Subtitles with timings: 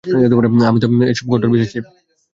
[0.69, 1.79] আমি তো এসবে কট্টোর বিশ্বাসী।